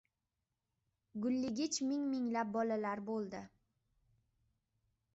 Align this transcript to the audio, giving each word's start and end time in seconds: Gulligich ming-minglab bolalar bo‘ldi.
Gulligich 1.25 1.79
ming-minglab 1.91 2.57
bolalar 2.57 3.05
bo‘ldi. 3.13 3.45